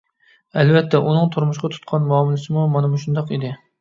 ئەلۋەتتە 0.61 1.01
ئۇنىڭ 1.09 1.29
تۇرمۇشقا 1.35 1.71
تۇتقان 1.75 2.07
مۇئامىلىسىمۇ 2.13 2.65
مانا 2.77 2.91
مۇشۇنداق 2.95 3.37
ئىدى. 3.37 3.53